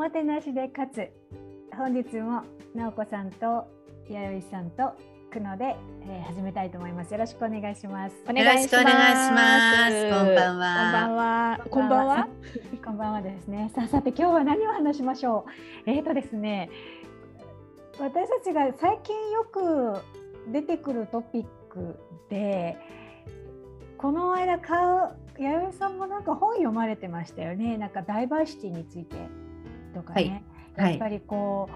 [0.00, 1.10] もてなしで勝つ。
[1.76, 2.42] 本日も
[2.74, 3.66] 直子さんと
[4.08, 4.94] 弥生さんと
[5.30, 5.76] くので、
[6.08, 7.12] えー、始めたいと思います。
[7.12, 8.16] よろしくお願いします。
[8.26, 8.76] お願いします。
[8.76, 8.86] こん
[10.34, 11.60] ばんは。
[11.68, 12.28] こんばんは。
[12.82, 13.20] こんばんは。
[13.20, 13.70] ですね。
[13.74, 15.44] さあさて今日は何を話しましょ
[15.86, 15.90] う？
[15.90, 16.70] えっ、ー、とですね
[17.98, 19.98] 私たちが最近よく
[20.50, 22.78] 出てくるトピックで
[23.98, 27.76] この間買う弥生さんもなんか本読まれてましたよね。
[27.76, 29.16] なんかダイバーシティについて
[30.00, 30.42] とかね、
[30.76, 31.68] はい、やっぱりこ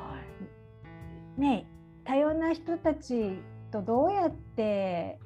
[1.38, 1.66] う、ね
[2.05, 3.38] 多様な人たち
[3.70, 5.19] とどうやって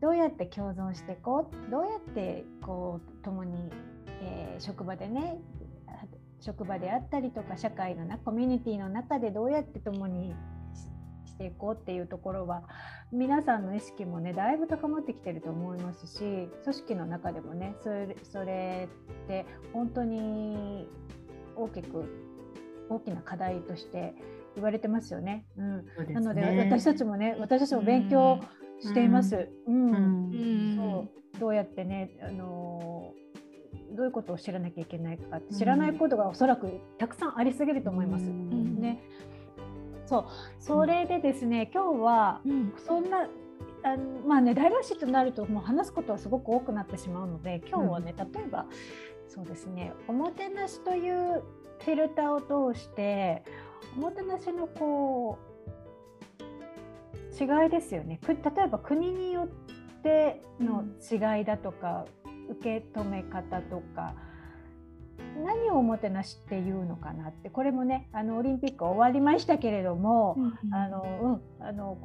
[0.00, 3.70] どうやって共存していこうどうやってこう共に、
[4.22, 5.38] えー、職場でね
[6.40, 10.34] 職場であったりとか社会の中コミュニティの中でどうやって共に
[11.40, 12.62] していこうっていうところは
[13.10, 18.88] 皆さんの意識もねだいぶ高まってきてると思いますし組織の中でもねそれそれ
[19.24, 20.86] って本当に
[21.56, 22.04] 大きく
[22.90, 24.14] 大きな課題として
[24.54, 25.46] 言われてますよね。
[25.56, 28.40] うん、ね、なので私たちもね私たちも勉強
[28.80, 29.48] しています。
[29.66, 31.40] うん、うん、そう。
[31.40, 33.14] どうやってねあの
[33.92, 38.24] どういうことを知らなきゃいけないか知らないことがおそらくたくさんありすぎると思います。
[38.24, 39.00] ね。
[40.10, 40.26] そう。
[40.58, 42.42] それでですね今日は
[42.84, 43.28] そんな
[43.84, 48.66] あのまあねダイバーシティとなるともう話すことはすごく多くなってしまうので今日はね、例えば
[49.28, 51.44] そうですねおもてなしという
[51.78, 52.40] フィルターを
[52.74, 53.44] 通して
[53.96, 55.42] おもてなしのこう
[57.42, 58.18] 違いですよね。
[58.26, 59.48] 例えば国によっ
[60.02, 62.04] ての違いだとか、
[62.48, 64.16] うん、受け止め方とか
[65.44, 71.98] 何をおもてなしっていうのかなってこれもねあのオリンピック終わりましたけれども、うん、あのうんあの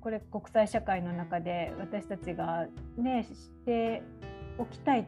[0.00, 4.02] これ国際社会の中で私たちがねして
[4.56, 5.06] おきたい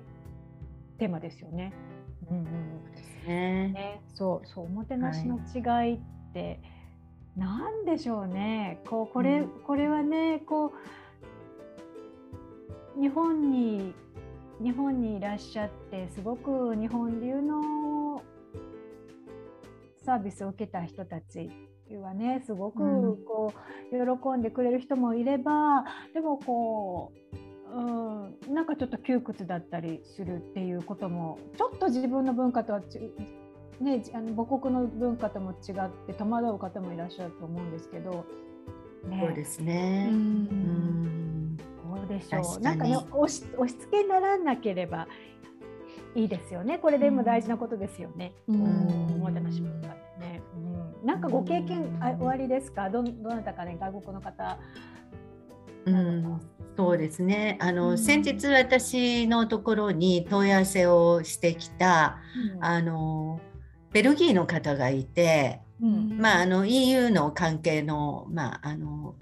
[0.99, 1.73] テーマですよね。
[2.31, 2.45] うんうん
[3.27, 3.69] ね。
[3.69, 5.99] ねそうそうおもてなしの違いっ
[6.33, 6.61] て
[7.37, 10.73] 何でしょうね、こうこれ、うん、これはねこ
[12.97, 13.95] う日本に
[14.63, 18.23] 日本にいらっしゃってすごく日本流の
[20.05, 21.51] サービスを受けた人たち
[22.03, 22.79] はねすごく
[23.25, 23.53] こ
[23.93, 25.85] う、うん、喜んでくれる人もいれば
[26.15, 32.81] でもこううん、なんかちょっと窮屈だったりするっていうこともちょっと自分の文化とは
[33.81, 38.27] ね、あの母国の文化とも違って戸惑う方もいらっしゃると思うんですけど、
[39.05, 40.09] ね、そうですね。
[40.11, 41.20] うん、
[42.11, 42.61] でしょう。
[42.61, 45.09] なんかね押し押し付けにならなければ
[46.15, 46.79] いいですよね。
[46.79, 48.33] これでも大事なことですよね。
[48.49, 50.43] うん、おもてなし文化ってね。
[51.03, 52.91] うん、なんかご経験あ終わりですか？
[52.91, 54.59] どどなたかね外国の方。
[55.87, 56.41] うん、
[56.77, 62.19] そうですねあの、うん、先日私のところに問い合わせをしてきた、
[62.57, 63.41] うん、あの
[63.91, 69.15] ベルギーの方がいて、うん、まあ、あの EU の関係の,、まあ、あの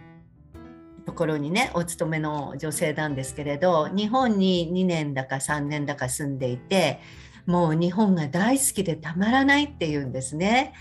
[1.09, 7.01] ところにねお勤めの女性なんですけれど日本に2年だか3年だか住んでいて
[7.47, 10.75] もう日本が大好きでたまらないっていうんですね。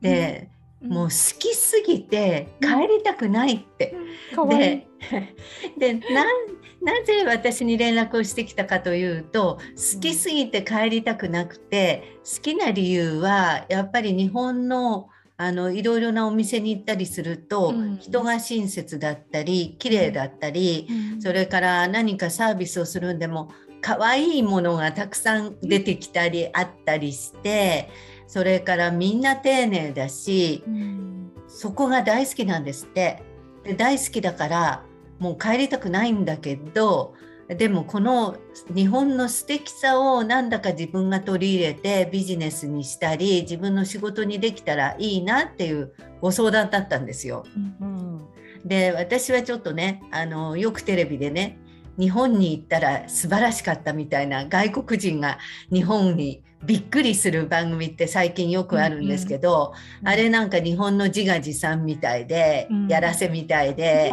[0.00, 0.50] で、
[0.80, 3.96] もう好きすぎて帰りたくないって。
[4.38, 4.86] うん、で
[5.76, 9.58] でなぜ私に連絡をしてきたかというと
[9.94, 15.08] 好きすぎて帰りたくなくて好きな理由はやっぱり日本の
[15.42, 25.56] あのいろいろなお店に行ったりすると、うん、人が親切だったり綺麗だったり、うん、それから何かサービスをするんでも可愛いものがたくさん。
[25.60, 27.90] 出てきたりあったりして。
[28.28, 33.22] それからみんな丁寧だし、うん、そこが大好きなんですって。
[33.64, 34.84] で大好きだから
[35.18, 37.14] もう帰りたくないんだけど
[37.48, 38.36] でもこの
[38.74, 47.44] 日本の素敵さをなんだか自分が取り入れてビジネスにしたり自分の仕事にできたらいいなっていうご相談だったんですよ。
[47.80, 48.20] うん、
[48.64, 51.58] で私はちょっとねあのよくテレビでね
[51.98, 55.38] 日本に行ったら素晴らしかったみたいな外国人が
[55.70, 64.12] 日本にびっくりする番組って最近よくあるんですけど、うんうん、あれなんか日本の自画自賛みたいで、うん、やらせみたいで、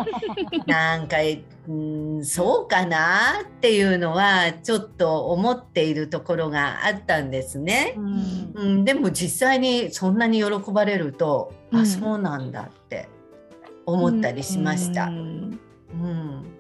[0.66, 1.18] なんか、
[1.68, 7.94] うん、そうかなっていうのはちょっと思っているところがあったんですね。
[7.98, 13.08] うん、うん、でも実際にそんなに喜ばれると、あそうなんだって
[13.86, 15.06] 思ったりしました。
[15.06, 16.59] うん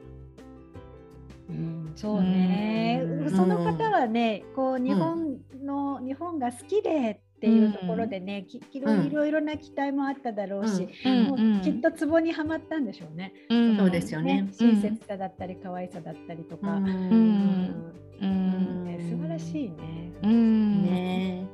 [1.50, 3.04] うん、そうね、
[3.36, 13.34] その方はねこう日本の、日本が好きでっていうところでね、きいろいろな期待もあっただろうし、もうきっとツボにはまったんでしょうね。
[13.78, 14.48] そうですよね。
[14.52, 17.74] 親切さだったり可愛さだったりとか、うん。
[18.22, 20.12] 素晴らしいね。
[20.22, 21.48] ね。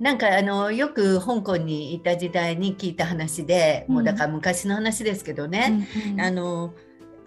[0.00, 5.86] なんかあのよく香港にいた時代に聞いた話で、もうだから昔の話ですけどね、
[6.18, 6.74] あの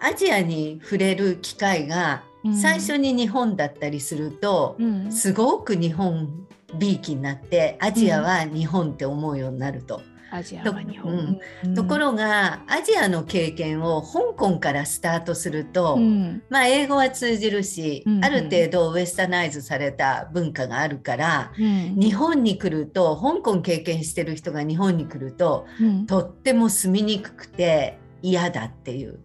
[0.00, 2.22] アジアに触れる機会が
[2.60, 4.76] 最初に日本だったりすると、
[5.10, 6.46] すごく日本
[6.78, 10.02] びいきになってアジアは日本って思うようになると。
[10.30, 18.16] アジアは日本、うん、ところがアジアの経験を香港からスタートすると、うん、まあ英語は通じるし、うん。
[18.18, 25.66] うん、ある程度ウエスタナイズされた文化があるから、うん、日本に来ると香港経験してる人が日本に来ると、
[26.06, 29.20] とっても住みにくくて嫌だっていう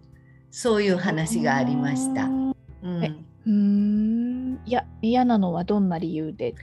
[0.54, 2.26] そういう話がありました。
[2.26, 4.60] うん。
[4.66, 6.54] いや嫌なのはどんな理由で？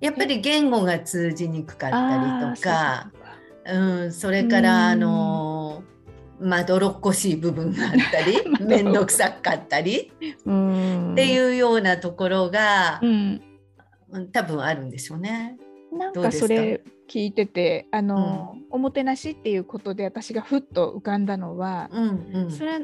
[0.00, 3.10] やっぱり言語が通じにくかったりとか
[3.66, 5.84] うん、それからあの
[6.40, 13.42] まどろっこしい部分があったり 面倒くさかったりっていうようなところが、うん、
[14.32, 15.56] 多分あるんでしょうね。
[15.92, 22.80] なんかそれ聞いててあの、うん、おもてなしっていうことで私がふっと浮かんだのは、うんうん、それは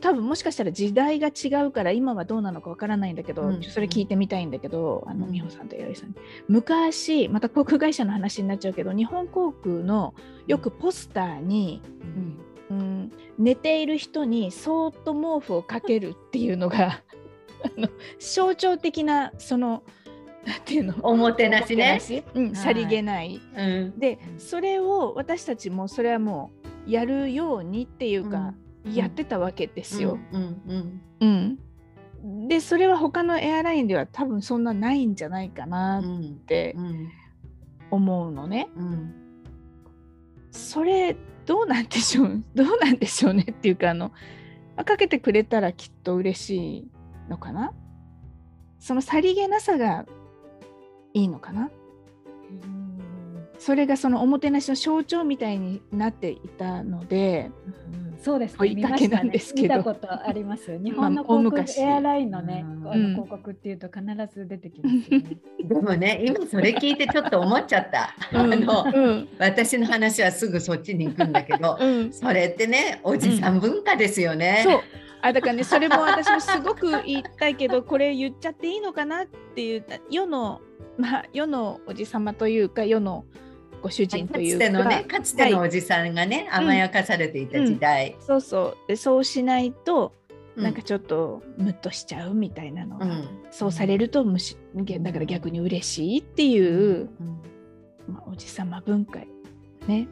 [0.00, 6.14] 多分もしかしたら時代が違うから今はどうなのかわからないんだけど、うん、それ聞いてみたいんだけど、あの美穂さんと弥生さんに。
[6.48, 10.14] 昔また航空会社の話になっちゃうけど日本航空の
[10.46, 11.80] よくポスターに、
[12.70, 17.02] うん、うん、寝ている人にそーっと毛布をかけるっていうのが
[17.64, 17.88] あの
[18.18, 19.82] 象徴的なその。
[20.48, 20.94] なんていうの？
[21.02, 22.00] おもてなしね。
[22.34, 23.38] うん、さりげない。
[23.54, 26.50] はい、でそれを私たちもそれはも
[26.86, 28.54] うやるようにっていうか、
[28.86, 30.18] うん、やってたわけですよ。
[31.20, 31.58] うん
[32.48, 36.04] でそれは他のエアラインでは多分そんなないんじゃないかなっ
[36.46, 36.74] て
[37.90, 38.68] 思うのね。
[40.50, 42.42] それどうなんでしょう？
[42.56, 44.12] どうなんでしょうねっていうかあの
[44.84, 46.88] かけてくれたらきっと嬉しい
[47.28, 47.72] のかな？
[48.78, 50.06] そのさりげなさが
[51.14, 51.70] いいのかな？
[53.58, 57.50] それがそのおもてなしの象徴みたいになっていたので、
[57.92, 58.74] うん、そうですね。
[58.74, 59.32] 見ましたね。
[59.56, 60.78] 見たことあります。
[60.78, 68.14] 日本の航空エアラインのね、あの広告っていうと必ず出てきます、ね、でもね、今それ聞いてちょっと思っちゃった。
[68.32, 71.78] あの、うん、私の話はすぐそっちに行くんだけど、
[72.12, 74.60] それってね、おじさん文化ですよね。
[74.62, 74.80] そう。
[75.20, 80.60] あだからねそれも私もすごく言いたいけどこれ言っちゃっていいのかなっていう世の
[80.98, 83.24] まあ、世のおじさまというか世の
[83.80, 90.12] ご主人というかかつてのねかつてのおじさんがね、はい、甘やかされていた時代、うんうん、そうそうでそうしないと
[90.56, 97.08] なんかちょっとムッとしちゃうみたいなのが、うん、そうされるとむしだから逆に嬉しいっていう、
[98.08, 99.20] まあ、おじさま文化
[99.86, 100.08] ね。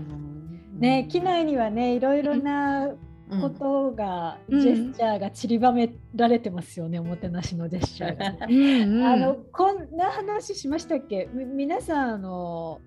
[0.78, 2.90] ね機内にはねいろいろな
[3.28, 11.28] ことが、ジェスチャーが散りばめられてますよね、おもてなしのジェスチャーが、ねあのこんな話しましたっけ？
[11.32, 12.80] 皆さんあの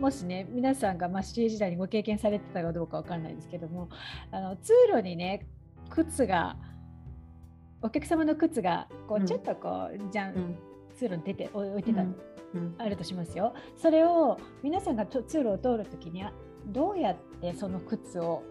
[0.00, 3.88] もしね皆さんがまあ CA 時代にご経験されてたかどうかわかんないんですけども
[4.30, 5.46] あの通路にね
[5.90, 6.56] 靴が
[7.82, 10.56] お客様の靴がこうちょっとこう、じゃん、
[10.96, 13.52] 通路に出て置いてた、うん、あるとしますよ。
[13.76, 16.24] それを皆さんが通路を通るときに
[16.68, 18.42] どうやってその靴を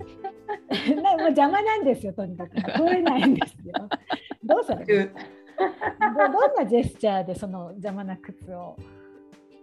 [1.02, 2.56] もう邪魔なんですよ、とにかく。
[2.60, 3.74] 通れないんですよ。
[4.44, 5.12] どうする
[5.56, 8.76] どんなジェスチャーでその邪魔な靴を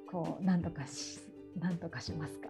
[0.10, 1.20] こう何とかし
[1.60, 2.50] 何とかしますか？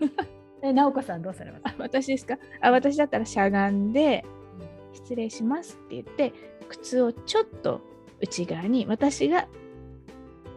[0.62, 2.38] え直子さんどうされます私ですか？
[2.62, 4.24] あ私だったらしゃがんで
[4.94, 6.32] 「失礼します」って言って
[6.68, 7.82] 靴をちょっと
[8.20, 9.46] 内側に私が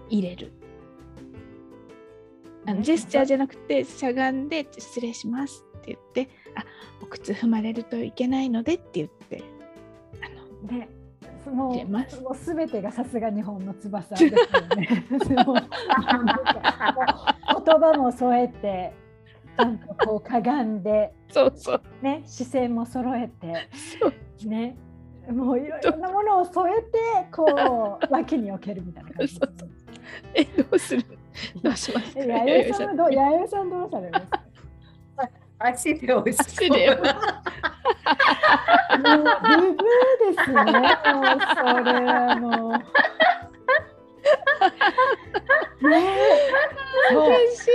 [0.10, 0.52] 入れる。
[2.66, 5.64] あのジェスチャーじゃなくてしゃがんで「失礼します」
[5.94, 6.64] って言ってあ
[7.02, 9.44] お靴踏まれるといけないのでって言って
[10.22, 10.90] あのね
[11.46, 14.32] もうもうすべてがさすが日本の翼ですよ
[14.76, 15.06] ね。
[15.10, 15.20] 言
[17.80, 18.94] 葉も添えて
[19.58, 23.70] ちゃんとこうかがんでそうそうね視線も揃えて
[24.46, 24.78] ね
[25.32, 26.98] もういろいろなものを添えて
[27.32, 29.40] こう脇に置けるみたいな感じ。
[30.34, 31.04] えどうする？
[31.62, 32.14] どうします？
[32.14, 32.20] か。
[32.22, 34.26] やゆさんどう やゆさんどうされます？
[34.28, 34.42] か。
[35.60, 36.96] 足で押し足で。
[38.98, 39.14] ブブー
[40.36, 40.64] ですね。
[41.56, 42.72] それはもう。
[45.88, 46.04] ね
[47.56, 47.70] しい。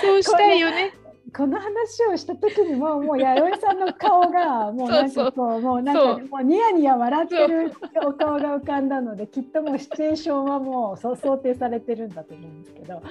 [0.00, 0.94] そうしたいよね。
[1.34, 7.72] この話話をした時にももう弥生さんの顔が もうなんかこうもうなんかもうニヤニヤ笑ってる
[8.06, 13.02] お顔が浮かんだのできっともうシチュエーションはもうそう想定されてるんだと思うんですけど。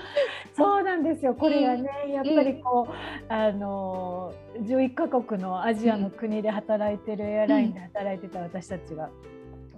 [0.55, 1.36] そうなんですよ。
[1.36, 2.93] これがね、やっぱりこう、
[3.31, 9.09] あの11カ国のアジアの国で働いてるエアラインで働いてた私たちが。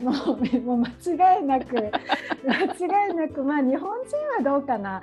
[0.02, 1.76] もうもう間違いなく
[2.48, 5.02] 間違いなくまあ日本人はどうかな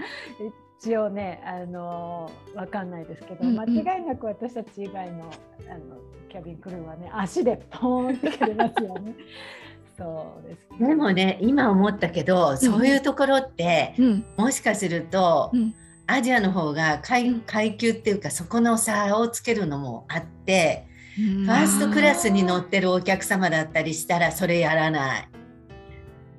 [0.81, 5.31] 一応ねあの分かんないですけど、間違いなく私たち以外の
[5.71, 5.97] あの
[6.29, 9.15] キャビンクルーはね足でポーンってくれますよね。
[9.97, 15.75] そうです、ね、でもね今思ったけど、そういうところって、うん、もしかすると、うん、
[16.07, 20.87] アジアの方が階階級っていうかそこの差をつけるのもあって。
[21.17, 25.29] ファーストクラスに乗ってるお客様だったりしたらそれやらない。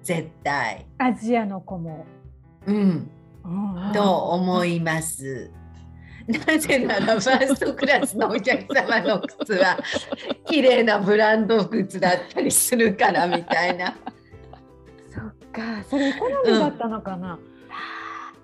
[0.04, 0.86] 絶対。
[1.00, 2.06] アジアの子も。
[2.68, 3.10] うん
[3.94, 5.52] と思います。
[6.28, 9.80] なぜならファーストクラスのお客様の靴は
[10.46, 13.96] 綺麗なブランド靴だったりするからみたいな。
[15.10, 15.84] そっか。
[15.90, 17.40] それエコノミーだったのかな、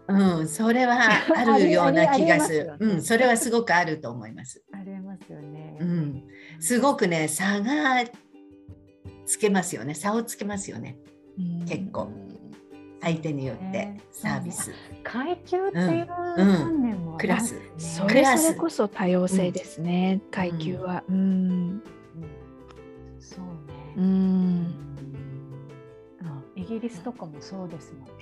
[0.07, 0.97] うん、うん、それは
[1.35, 2.73] あるような気がする。
[2.79, 4.63] うん、それはすごくあると思います。
[4.71, 5.77] ありますよね。
[5.81, 6.23] うん、
[6.61, 8.05] すごくね差が
[9.25, 9.93] つけますよね。
[9.93, 10.97] 差をつけますよね。
[11.67, 12.09] 結構
[13.03, 14.71] 相手によってサービス、
[15.03, 17.55] 階級っていう観念も、うん、クラス。
[17.77, 21.03] それそれこそ多様性ですね、うん、階級は。
[21.09, 21.83] うん、
[23.19, 23.93] そうね。
[23.97, 24.75] うん。
[26.55, 28.13] イギリスとかもそうですもん、ね、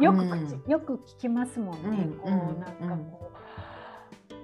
[0.00, 3.32] よく、よく聞きますもんね、こうなんかこ
[4.30, 4.34] う、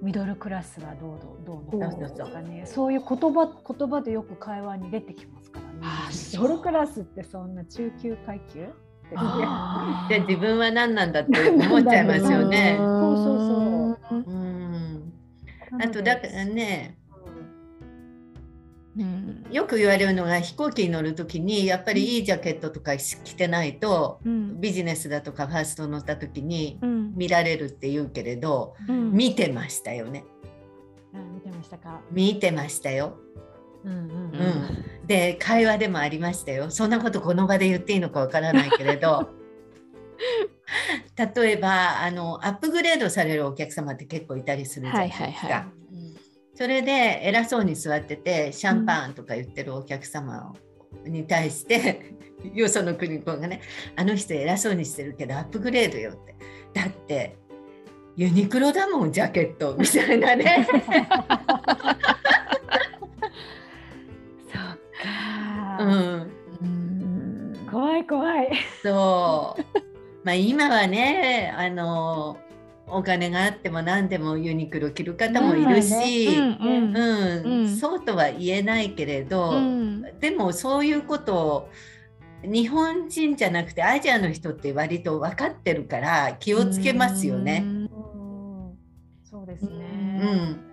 [0.00, 0.06] うん。
[0.06, 2.62] ミドルクラスはどうどうどうのとかね。
[2.64, 5.86] そういう言葉言葉でよく会話に出てきますからね
[6.32, 8.66] ミドルクラスってそんな中級階級？
[9.10, 12.76] じゃ 自分は何なんだって思っちゃいますよね。
[12.78, 14.24] そうそうそう。
[14.26, 15.12] うん。
[15.82, 16.96] あとだからね、
[18.96, 26.78] うん、よく言われるのが飛行機に乗る時にやっぱりいいジャケットとか着てないと、うん、ビジネスだとかファースト乗った時に
[27.14, 30.24] 見られるって言うけれど、うん、見てましたよね。
[31.34, 32.00] 見てましたか？
[32.12, 33.16] 見てましたよ。
[33.84, 34.02] うんうんう
[35.04, 36.70] ん、で会話でもありましたよ。
[36.70, 39.30] そんなことこの場で言っていいのかわからないけれど。
[41.16, 45.24] 例えばあのアップグレードされるお客様って結構いたりするじゃないですか。
[45.24, 45.64] はいはいはい。
[46.54, 50.52] それで偉そうに座っててシャンパンとか言ってるお客様
[51.06, 53.62] に対して、うん、よその国子がね
[53.96, 56.34] あの人偉そうにしてるけどアップグレードよって。
[56.74, 57.36] だって
[58.16, 59.76] ユニクロだもんジャケット。
[59.78, 60.66] みたいなね。
[70.24, 72.36] まあ今はねあの
[72.86, 81.68] お金があっても何でもユニクロ着る方もいるし、うんそうとは言えないけれど、うん、でもそういうことを
[82.42, 87.64] 日本人じゃなくてアジアの人って割と分かってるから気をつけますよね。
[89.22, 90.69] そうですね、うん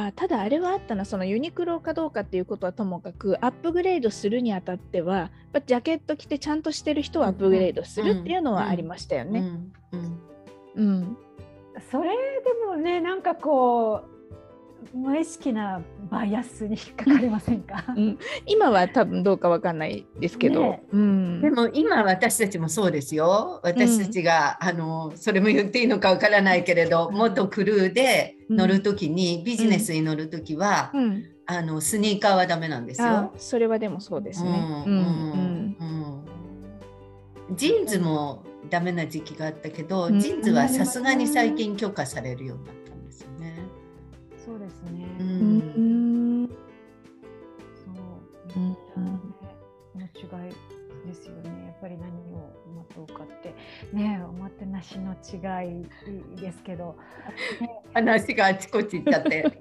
[0.00, 5.32] あただあれはあったなそのユニクロかどうかっていうことはともかくアップグレードするにあたっては
[5.66, 9.40] ジャケット着てちゃんとしてる人はアップグレードするっていうのはありましたよね。
[9.90, 10.20] うん。
[10.76, 11.16] うん、
[11.90, 12.14] それで
[12.64, 14.17] もねなんかこう
[14.94, 23.60] 無意識なバイアスに引っかかりませんか、うん、今は多分どうかわかんないですけど、ね、うん、でも今私たちもそうですよ。
[23.62, 30.90] 私たちが、うん、あのそれも言っていいのかわからないけれど元クルーで乗る時に、ビジネスに乗る時は、
[31.46, 33.32] あのスニーカーはダメなんですよ。
[33.36, 34.84] それはでもそうですね。
[34.86, 35.76] うん
[37.52, 42.72] ジーンズもダメな時期があったけど、うん、ジーンズはさすがに最近許可されるようにな。
[44.48, 45.06] そうですね。
[45.20, 46.48] うん。
[47.74, 47.90] そ
[48.56, 48.58] う。
[48.58, 48.72] うん。
[49.94, 50.54] の違い
[51.06, 51.64] ですよね。
[51.66, 53.54] やっぱり何を待とうかって
[53.92, 55.86] ね、おもてなしの違い
[56.40, 56.96] ですけど。
[57.60, 59.58] ね、 話があちこち行っちゃって。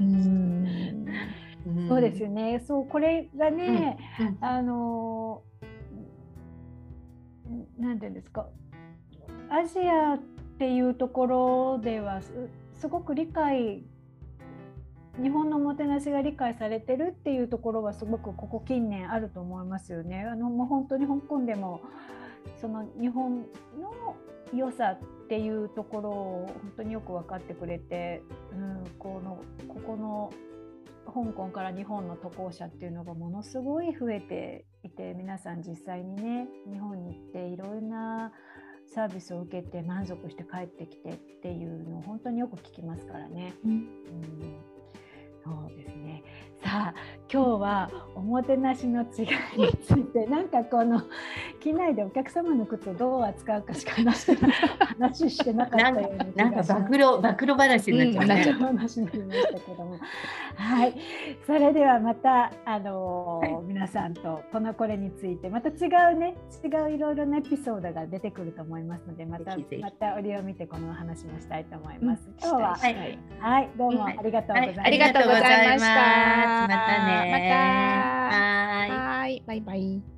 [0.00, 1.06] うん
[1.88, 2.60] そうですよね。
[2.60, 5.42] そうこれがね、うんうん、あの
[7.78, 8.48] なんていうんですか
[9.50, 10.18] アジア
[10.58, 12.20] っていうところでは
[12.80, 13.84] すごく理解
[15.22, 20.24] 日本のおもてなしが理解されてるっていうところはすごくここ近年あると思いますよね。
[20.24, 21.80] あのもう本当に香港でも
[22.60, 23.42] その日本
[23.80, 24.16] の
[24.52, 30.32] 良さっていうところを本当によく分かってくれて、うん、このここの
[31.06, 38.32] 香港から日本の渡航者っていうのがものすごい増えていて皆さん実際にね日本に行っていろんな
[38.90, 43.54] サービスを受けて満足して帰ってきてっていうのを本当によく聞きますからね。
[43.64, 43.88] うん、うん
[45.44, 46.22] そうですね。
[46.64, 46.94] さあ
[47.32, 49.06] 今日はおもてなしの違い
[49.58, 51.02] についてなんかこの
[51.60, 54.46] 機内でお客様の靴をどう扱うかしか話して
[54.98, 59.98] 話してなかったようななんか暴露暴露話になっちゃう、ね、うん、話になりましたけども。
[60.56, 60.94] はい。
[61.46, 65.72] それではまたあのーはい、皆さんとこのこれについてまた違
[66.12, 66.34] うね
[66.64, 72.22] 違ういろいろなエピソードが出てくると思いますのでまたまた折を見てこの話もしたいと思います。
[72.26, 74.80] うん、今日は、はい、はい、どうもありがとうございました。
[74.80, 76.47] はい、ありがとうございました。
[76.66, 77.24] またね。
[77.26, 77.54] また。
[78.28, 79.02] はい。
[79.02, 79.42] はい。
[79.46, 80.17] バイバイ。